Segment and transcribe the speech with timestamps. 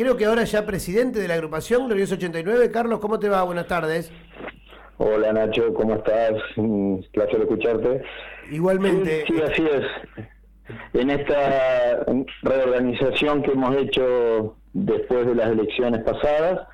[0.00, 2.70] creo que ahora ya presidente de la agrupación Glorioso 89.
[2.70, 3.42] Carlos, ¿cómo te va?
[3.42, 4.10] Buenas tardes.
[4.96, 6.32] Hola Nacho, ¿cómo estás?
[6.56, 8.02] Un placer escucharte.
[8.50, 9.24] Igualmente.
[9.26, 9.84] Sí, así es.
[10.94, 12.06] En esta
[12.42, 16.66] reorganización que hemos hecho después de las elecciones pasadas,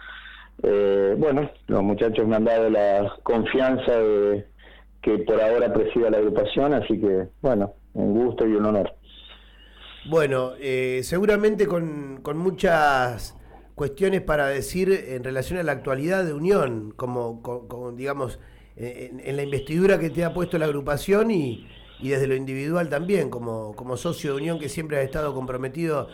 [0.63, 4.47] eh, bueno, los muchachos me han dado la confianza de
[5.03, 8.93] que por ahora presida la agrupación, así que, bueno, un gusto y un honor.
[10.09, 13.37] Bueno, eh, seguramente con, muchas
[13.75, 17.43] cuestiones para decir en relación a la actualidad de Unión, como,
[17.97, 18.39] digamos,
[18.77, 21.67] en, la investidura que te ha puesto la agrupación y,
[22.01, 26.09] desde lo individual también, como, como socio de Unión que siempre ha estado comprometido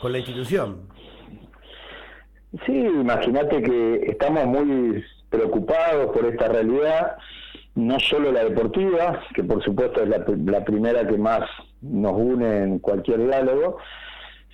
[0.00, 0.88] con la institución.
[2.64, 7.16] Sí, imagínate que estamos muy preocupados por esta realidad,
[7.74, 11.42] no solo la deportiva, que por supuesto es la, la primera que más
[11.80, 13.78] nos une en cualquier diálogo,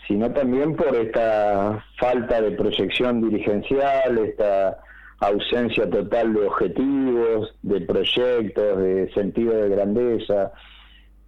[0.09, 4.78] sino también por esta falta de proyección dirigencial, esta
[5.20, 10.53] ausencia total de objetivos, de proyectos, de sentido de grandeza.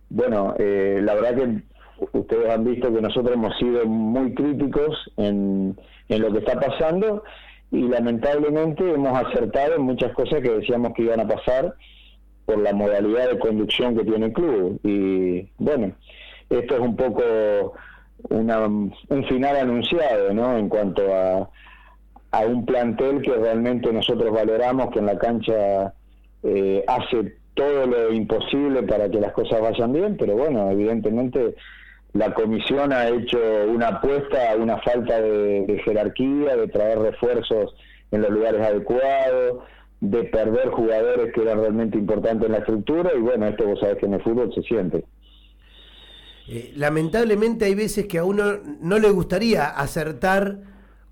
[0.08, 1.62] Bueno, eh, la verdad que
[2.12, 5.78] ustedes han visto que nosotros hemos sido muy críticos en,
[6.08, 7.22] en lo que está pasando
[7.72, 11.74] y lamentablemente hemos acertado en muchas cosas que decíamos que iban a pasar
[12.44, 14.78] por la modalidad de conducción que tiene el club.
[14.84, 15.92] Y bueno,
[16.50, 17.72] esto es un poco
[18.28, 20.58] una, un final anunciado, ¿no?
[20.58, 21.48] En cuanto a,
[22.32, 25.94] a un plantel que realmente nosotros valoramos, que en la cancha
[26.42, 31.54] eh, hace todo lo imposible para que las cosas vayan bien, pero bueno, evidentemente
[32.14, 37.74] la comisión ha hecho una apuesta una falta de, de jerarquía, de traer refuerzos
[38.10, 39.64] en los lugares adecuados,
[40.00, 43.98] de perder jugadores que eran realmente importantes en la estructura y bueno, esto vos sabés
[43.98, 45.04] que en el fútbol se siente.
[46.48, 50.58] Eh, lamentablemente hay veces que a uno no le gustaría acertar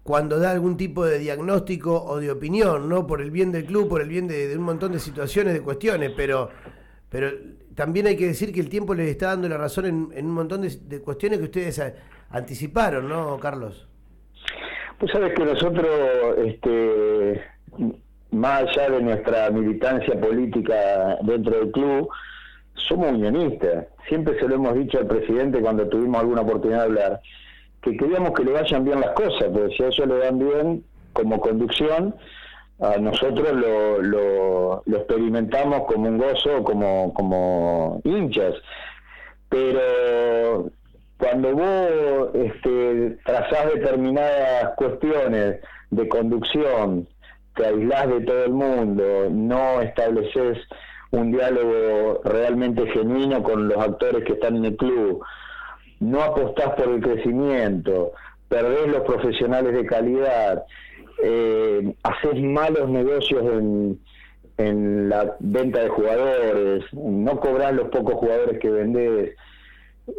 [0.02, 3.06] cuando da algún tipo de diagnóstico o de opinión, ¿no?
[3.06, 6.12] Por el bien del club, por el bien de, un montón de situaciones, de cuestiones,
[6.16, 6.50] pero,
[7.08, 7.30] pero
[7.80, 10.60] también hay que decir que el tiempo les está dando la razón en, un montón
[10.60, 11.82] de, de, cuestiones que ustedes
[12.28, 13.88] anticiparon, ¿no, Carlos?
[14.98, 15.88] Pues sabes que nosotros,
[16.44, 17.42] este,
[18.32, 22.10] más allá de nuestra militancia política dentro del club,
[22.74, 23.86] somos unionistas.
[24.10, 27.20] Siempre se lo hemos dicho al presidente cuando tuvimos alguna oportunidad de hablar,
[27.80, 30.84] que queríamos que le vayan bien las cosas, porque si a ellos le van bien
[31.14, 32.14] como conducción,
[33.00, 38.54] nosotros lo, lo, experimentamos como un gozo, como, como hinchas.
[39.48, 40.70] Pero
[41.19, 47.06] cuando vos este, trazás determinadas cuestiones de conducción,
[47.54, 50.58] te aislás de todo el mundo, no estableces
[51.10, 55.22] un diálogo realmente genuino con los actores que están en el club,
[55.98, 58.12] no apostás por el crecimiento,
[58.50, 60.65] perdés los profesionales de calidad,
[61.22, 64.00] eh, haces malos negocios en,
[64.59, 69.37] en la venta de jugadores, no cobrás los pocos jugadores que vendés,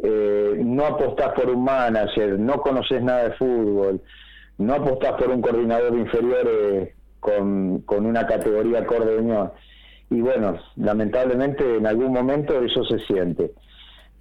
[0.01, 4.01] eh, no apostás por un manager, no conoces nada de fútbol,
[4.57, 9.51] no apostás por un coordinador de inferiores con, con una categoría acorde unión.
[10.09, 13.51] Y bueno, lamentablemente en algún momento eso se siente.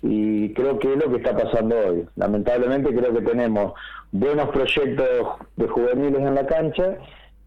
[0.03, 2.07] Y creo que es lo que está pasando hoy.
[2.17, 3.75] Lamentablemente creo que tenemos
[4.13, 5.09] buenos proyectos
[5.57, 6.97] de juveniles en la cancha,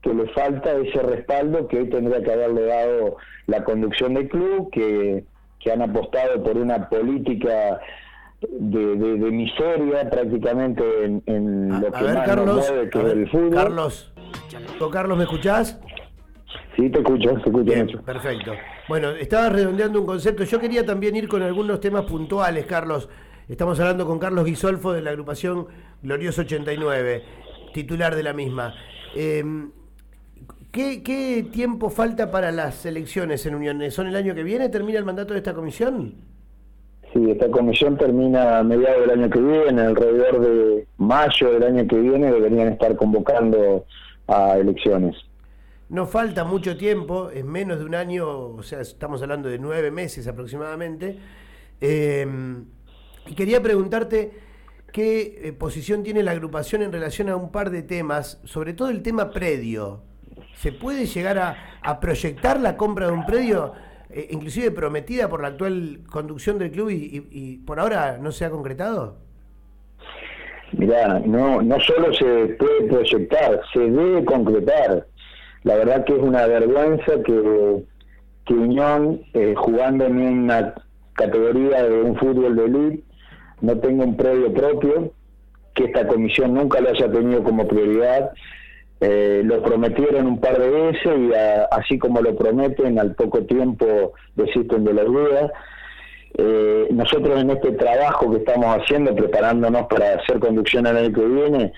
[0.01, 4.69] que le falta ese respaldo que hoy tendría que haberle dado la conducción del club,
[4.71, 5.23] que,
[5.59, 7.79] que han apostado por una política
[8.49, 13.53] de, de, miseria prácticamente en, lo que más Carlos, mueve, que es el fútbol.
[13.53, 14.13] Carlos,
[14.91, 15.79] Carlos, ¿me escuchás?
[16.75, 18.01] Sí, te escucho, te escucho.
[18.03, 18.51] perfecto.
[18.88, 20.44] Bueno, estaba redondeando un concepto.
[20.44, 23.07] Yo quería también ir con algunos temas puntuales, Carlos.
[23.47, 25.67] Estamos hablando con Carlos Guisolfo de la agrupación
[26.01, 27.23] Glorioso 89,
[27.73, 28.73] titular de la misma.
[29.16, 29.71] Em,
[30.71, 33.89] ¿qué, tiempo falta para las elecciones en Unión?
[33.89, 34.67] ¿Son el año que viene?
[34.67, 36.15] ¿Termina el mandato de esta comisión?
[37.13, 41.88] Sí, esta comisión termina a mediados del año que viene, alrededor de mayo del año
[41.88, 43.85] que viene deberían estar convocando
[44.27, 45.15] a elecciones.
[45.94, 49.92] No falta mucho tiempo, es menos de un año, o sea, estamos hablando de nueve
[49.92, 51.19] meses aproximadamente.
[51.80, 52.25] Eh,
[53.28, 54.31] y quería preguntarte
[54.92, 58.90] qué eh, posición tiene la agrupación en relación a un par de temas, sobre todo
[58.90, 60.01] el tema predio.
[60.56, 63.74] ¿Se puede llegar a, proyectar la compra de un predio,
[64.10, 68.50] eh, inclusive prometida por la actual conducción del club y, por ahora no se ha
[68.50, 69.18] concretado?
[70.72, 75.06] Mirá, no, no solo se puede proyectar, se debe concretar
[75.63, 77.83] la verdad que es una vergüenza que,
[78.45, 80.74] que Unión, eh, jugando en una
[81.13, 83.04] categoría de un fútbol de elite,
[83.62, 85.13] no tenga un predio propio,
[85.74, 88.31] que esta comisión nunca lo haya tenido como prioridad.
[89.00, 91.31] Eh, lo prometieron un par de veces y
[91.71, 95.51] así como lo prometen, al poco tiempo desisten de la idea.
[96.36, 101.25] Eh, nosotros en este trabajo que estamos haciendo, preparándonos para hacer conducción el año que
[101.25, 101.74] viene,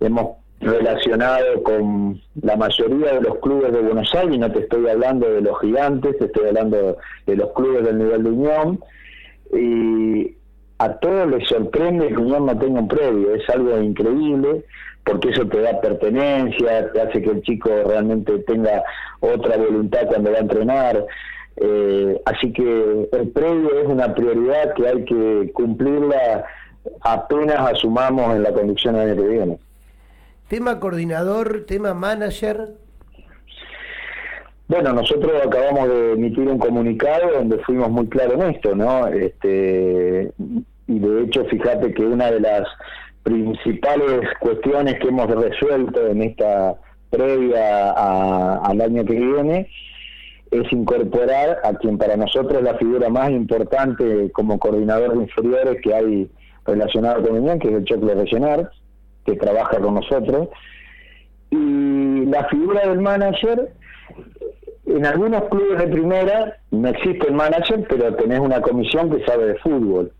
[0.00, 5.30] hemos relacionado con la mayoría de los clubes de Buenos Aires, no te estoy hablando
[5.30, 8.80] de los gigantes, te estoy hablando de los clubes del nivel de Unión,
[9.52, 10.36] y
[10.78, 14.64] a todos les sorprende que Unión no tenga un previo, es algo increíble,
[15.04, 18.82] porque eso te da pertenencia, te hace que el chico realmente tenga
[19.20, 21.06] otra voluntad cuando va a entrenar.
[21.56, 26.44] Eh, así que el previo es una prioridad que hay que cumplirla
[27.02, 29.58] apenas asumamos en la conducción del año que viene.
[30.50, 32.70] Tema coordinador, tema manager.
[34.66, 39.06] Bueno, nosotros acabamos de emitir un comunicado donde fuimos muy claros en esto, ¿no?
[39.06, 40.32] Este,
[40.88, 42.66] y de hecho, fíjate que una de las
[43.22, 46.74] principales cuestiones que hemos resuelto en esta
[47.10, 49.70] previa al año que viene
[50.50, 55.80] es incorporar a quien para nosotros es la figura más importante como coordinador de inferiores
[55.80, 56.30] que hay
[56.66, 58.68] relacionado con Unión, que es el Choclo Regional,
[59.24, 60.48] que trabaja con nosotros.
[61.50, 63.72] Y la figura del manager,
[64.86, 69.46] en algunos clubes de primera no existe el manager, pero tenés una comisión que sabe
[69.46, 70.12] de fútbol.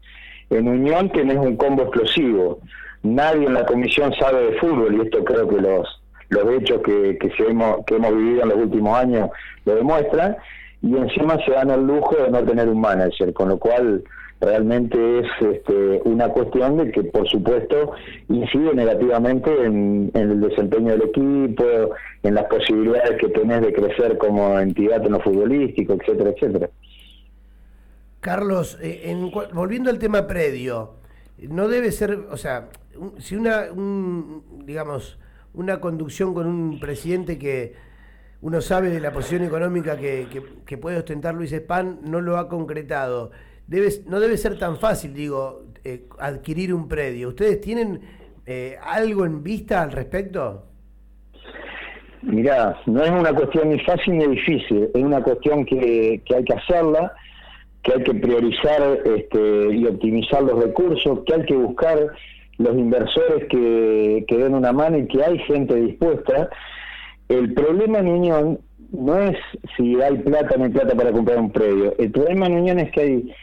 [0.50, 2.60] En Unión tenés un combo explosivo.
[3.02, 6.00] Nadie en la comisión sabe de fútbol y esto creo que los
[6.30, 9.30] los hechos que, que, hemos, que hemos vivido en los últimos años
[9.64, 10.36] lo demuestran
[10.80, 14.02] y encima se dan el lujo de no tener un manager, con lo cual
[14.40, 17.92] realmente es este, una cuestión de que, por supuesto,
[18.28, 21.64] incide negativamente en, el desempeño del equipo,
[22.22, 26.70] en las posibilidades que tenés de crecer como entidad en lo futbolístico, etcétera, etcétera.
[28.20, 29.14] Carlos, eh,
[29.52, 30.94] volviendo al tema predio,
[31.38, 32.68] no debe ser, o sea,
[33.18, 33.66] si una,
[34.64, 35.18] digamos,
[35.52, 37.74] una conducción con un presidente que
[38.42, 40.26] uno sabe de la posición económica que,
[40.64, 43.32] que puede ostentar Luis Spán, no lo ha concretado
[44.06, 47.28] no debe ser tan fácil, digo, eh, adquirir un predio.
[47.28, 48.00] ¿Ustedes tienen
[48.44, 50.66] eh, algo en vista al respecto?
[52.22, 56.52] Mirá, no es una cuestión ni fácil ni difícil, es una cuestión que, hay que
[56.52, 57.14] hacerla,
[57.82, 62.08] que hay que priorizar este, y optimizar los recursos, que hay que buscar
[62.58, 66.50] los inversores que, que den una mano y que hay gente dispuesta.
[67.28, 68.60] El problema en Unión
[68.92, 69.38] no es
[69.76, 71.94] si hay plata o no hay plata para comprar un predio.
[71.98, 73.34] El problema en Unión es que hay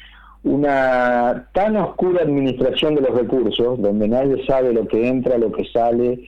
[0.48, 5.66] una tan oscura administración de los recursos, donde nadie sabe lo que entra, lo que
[5.66, 6.22] sale,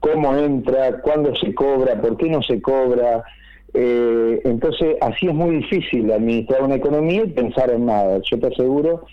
[0.00, 3.24] cómo entra, cuándo se cobra, por qué no se cobra.
[3.72, 8.20] Eh, entonces, así es muy difícil administrar una economía y pensar en nada.
[8.30, 9.06] Yo te aseguro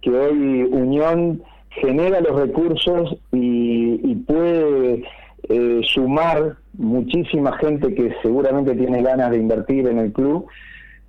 [0.00, 5.04] que hoy Unión genera los recursos y, puede
[5.48, 10.46] eh, sumar muchísima gente que seguramente tiene ganas de invertir en el club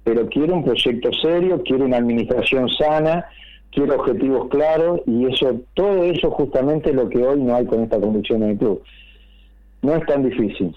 [0.04, 3.26] pero quiere un proyecto serio, quiere una administración sana,
[3.72, 7.84] quiere objetivos claros y eso, todo eso justamente es lo que hoy no hay con
[7.84, 8.84] esta conducción en el club.
[9.82, 10.76] No es tan difícil.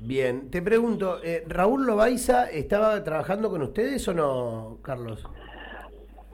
[0.00, 5.26] Bien, te pregunto, eh, ¿Raúl Lobaiza estaba trabajando con ustedes o no, Carlos?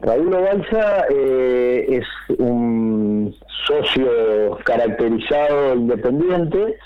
[0.02, 3.34] Raúl Lobaiza eh, es un
[3.66, 6.76] socio caracterizado independiente,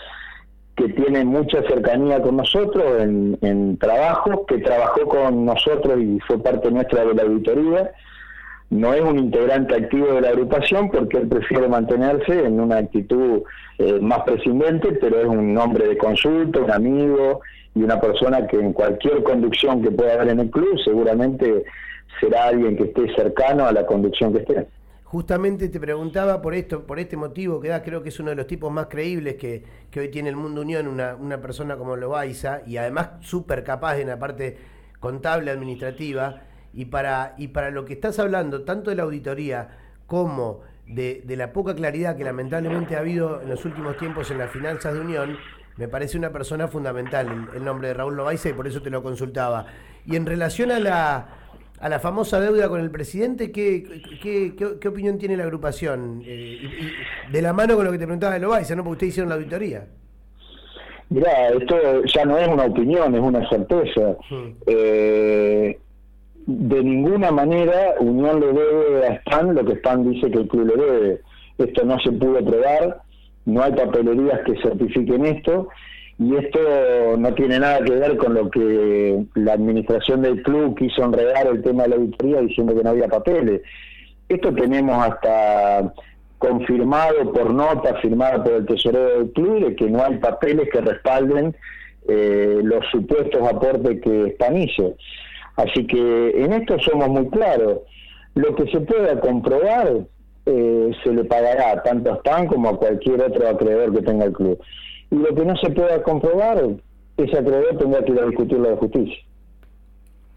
[0.79, 6.71] que tiene mucha cercanía con nosotros en, trabajo, que trabajó con nosotros y fue parte
[6.71, 7.91] nuestra de la auditoría.
[8.71, 13.43] No es un integrante activo de la agrupación porque él prefiere mantenerse en una actitud
[13.79, 17.41] eh, más prescindente, pero es un hombre de consulta, un amigo
[17.75, 21.65] y una persona que en cualquier conducción que pueda haber en el club seguramente
[22.21, 24.67] será alguien que esté cercano a la conducción que esté.
[25.11, 28.47] Justamente te preguntaba por esto, por este motivo que creo que es uno de los
[28.47, 29.65] tipos más creíbles que,
[29.97, 34.09] hoy tiene el Mundo Unión, una, una persona como Loaiza, y además súper capaz en
[34.09, 34.59] la parte
[35.01, 36.43] contable, administrativa,
[36.75, 41.55] y para, y para lo que estás hablando, tanto de la auditoría como de, la
[41.55, 45.39] poca claridad que lamentablemente ha habido en los últimos tiempos en las finanzas de Unión,
[45.79, 49.03] me parece una persona fundamental el, nombre de Raúl Loaiza y por eso te lo
[49.03, 49.67] consultaba.
[50.05, 51.29] Y en relación a la
[51.81, 56.23] a la famosa deuda con el presidente, ¿qué, qué, qué, opinión tiene la agrupación?
[56.27, 56.61] Eh,
[57.31, 58.83] de la mano con lo que te preguntaba de Loaiza, ¿no?
[58.83, 59.87] Porque ustedes hicieron la auditoría.
[61.11, 64.17] Mirá, esto ya no es una opinión, es una certeza.
[64.67, 65.79] Eh,
[66.47, 70.67] de ninguna manera Unión le debe a Span lo que Span dice que el club
[70.67, 71.21] le debe.
[71.59, 73.03] Esto no se pudo probar,
[73.47, 75.69] no hay papelerías que certifiquen esto
[76.19, 76.59] y esto
[77.17, 81.63] no tiene nada que ver con lo que la administración del club quiso enredar el
[81.63, 83.63] tema de la auditoría diciendo que no había papeles.
[84.29, 85.95] Esto tenemos hasta
[86.39, 90.81] confirmado por nota firmada por el tesorero del club de que no hay papeles que
[90.81, 91.55] respalden
[92.09, 94.97] eh, los supuestos aportes que Span hizo.
[95.57, 97.81] Así que en esto somos muy claros.
[98.35, 100.01] Lo que se pueda comprobar
[100.47, 104.33] eh, se le pagará tanto a Span como a cualquier otro acreedor que tenga el
[104.33, 104.61] club.
[105.11, 106.63] Y lo que no se pueda comprobar,
[107.17, 109.17] ese acreedor tendrá que ir a discutirlo de justicia.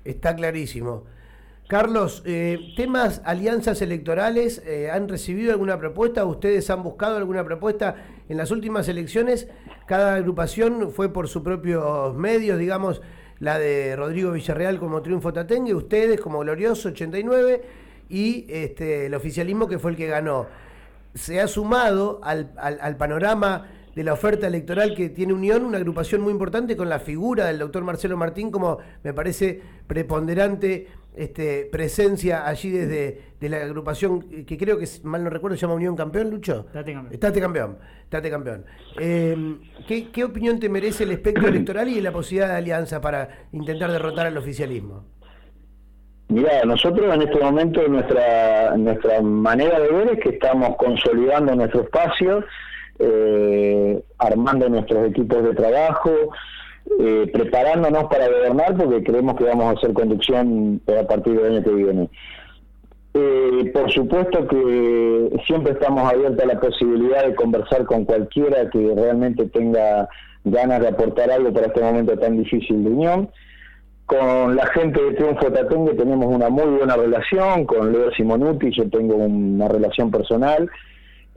[0.04, 1.04] Está clarísimo.
[1.68, 6.26] Carlos, eh, temas alianzas electorales, eh, ¿han recibido alguna propuesta?
[6.26, 7.96] ¿Ustedes han buscado alguna propuesta?
[8.28, 9.48] En las últimas elecciones,
[9.86, 13.02] cada agrupación fue por sus propios medios, digamos,
[13.40, 17.62] la de Rodrigo Villarreal como Triunfo Tatengue, ustedes como Glorioso 89
[18.10, 20.48] y este, el oficialismo que fue el que ganó.
[21.14, 26.22] Se ha sumado al, al panorama de la oferta electoral que tiene Unión, una agrupación
[26.22, 32.48] muy importante con la figura del doctor Marcelo Martín como me parece preponderante este, presencia
[32.48, 36.30] allí desde de la agrupación que creo que, mal no recuerdo, se llama Unión Campeón,
[36.30, 36.68] Lucho.
[36.68, 37.14] Estate campeón.
[37.14, 37.78] Estate campeón.
[38.04, 38.66] Estate campeón.
[39.00, 39.58] Eh,
[40.14, 44.28] ¿qué, opinión te merece el espectro electoral y la posibilidad de alianza para intentar derrotar
[44.28, 45.06] al oficialismo?
[46.30, 51.82] Mira, nosotros en este momento nuestra nuestra manera de ver es que estamos consolidando nuestro
[51.82, 52.46] espacio,
[53.00, 56.12] eh, armando nuestros equipos de trabajo,
[57.00, 61.64] eh, preparándonos para gobernar porque creemos que vamos a hacer conducción a partir del año
[61.64, 62.10] que viene.
[63.14, 68.94] Eh, por supuesto que siempre estamos abiertos a la posibilidad de conversar con cualquiera que
[68.96, 70.08] realmente tenga
[70.46, 73.30] ganas de aportar algo para este momento tan difícil de unión.
[74.06, 78.90] Con la gente de Triunfo Tatengue tenemos una muy buena relación, con Leo Simonuti yo
[78.90, 80.70] tengo una relación personal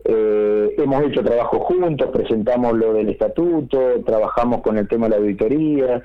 [0.04, 5.16] eh, hemos hecho trabajo juntos, presentamos lo del estatuto, trabajamos con el tema de la
[5.16, 6.02] auditoría.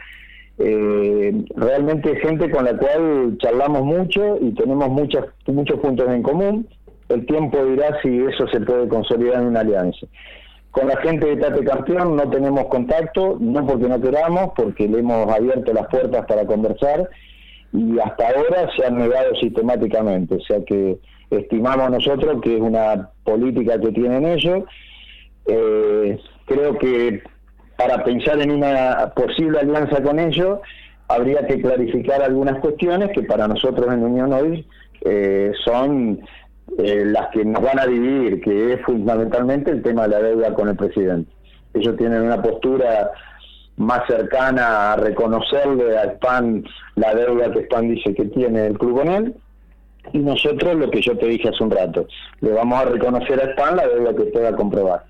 [0.58, 6.68] Eh, realmente gente con la cual charlamos mucho y tenemos muchos muchos puntos en común.
[7.10, 10.08] El tiempo dirá si eso se puede consolidar en una alianza.
[10.72, 15.00] Con la gente de Tate Campeón no tenemos contacto, no porque no queramos, porque le
[15.00, 17.10] hemos abierto las puertas para conversar
[17.74, 20.36] y hasta ahora se han negado sistemáticamente.
[20.36, 21.00] O sea que
[21.30, 24.64] estimamos nosotros que es una política que tienen ellos.
[25.46, 27.22] Eh, creo que
[27.78, 30.60] para pensar en una posible alianza con ellos
[31.08, 34.66] habría que clarificar algunas cuestiones que para nosotros en Unión Hoy
[35.02, 36.20] eh, son
[36.78, 40.54] eh, las que nos van a dividir, que es fundamentalmente el tema de la deuda
[40.54, 41.32] con el presidente.
[41.74, 43.12] Ellos tienen una postura
[43.80, 49.00] más cercana a reconocerle al PAN la deuda que PAN dice que tiene el club
[49.00, 49.34] con él,
[50.12, 52.06] y nosotros lo que yo te dije hace un rato,
[52.42, 55.04] le vamos a reconocer a Span la deuda que pueda comprobar.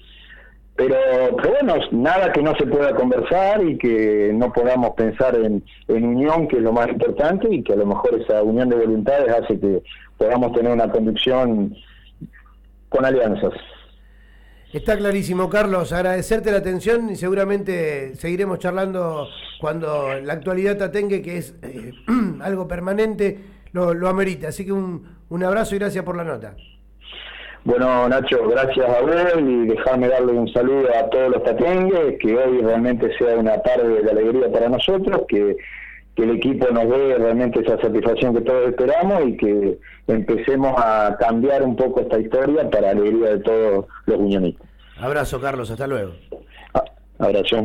[0.75, 0.95] Pero,
[1.37, 6.05] pero bueno, nada que no se pueda conversar y que no podamos pensar en, en
[6.05, 9.29] unión, que es lo más importante, y que a lo mejor esa unión de voluntades
[9.29, 9.81] hace que
[10.17, 11.75] podamos tener una conducción
[12.87, 13.53] con alianzas.
[14.71, 15.91] Está clarísimo, Carlos.
[15.93, 19.27] Agradecerte la atención y seguramente seguiremos charlando
[19.59, 21.91] cuando la actualidad te atengue, que es eh,
[22.41, 23.39] algo permanente
[23.71, 24.49] lo, lo amerita.
[24.49, 26.55] Así que un, un abrazo y gracias por la nota.
[27.63, 32.37] Bueno, Nacho, gracias a vos y dejarme darle un saludo a todos los tatengues, que
[32.37, 35.57] hoy realmente sea una tarde de alegría para nosotros, que,
[36.19, 41.15] que el equipo nos dé realmente esa satisfacción que todos esperamos y que empecemos a
[41.17, 44.67] cambiar un poco esta historia para alegría de todos los unionistas.
[44.99, 46.11] Abrazo, Carlos, hasta luego.
[46.73, 46.83] Ah,
[47.19, 47.55] abrazo.